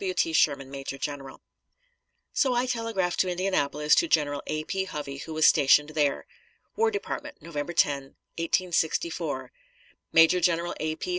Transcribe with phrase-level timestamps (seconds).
[0.03, 0.13] W.
[0.15, 0.33] T.
[0.33, 1.43] SHERMAN, Major General.
[2.33, 4.63] So I telegraphed to Indianapolis to General A.
[4.63, 4.85] P.
[4.85, 6.25] Hovey, who was stationed there:
[6.75, 9.51] WAR DEPARTMENT, November 10, 1864.
[10.11, 10.95] Major General A.
[10.95, 11.09] P.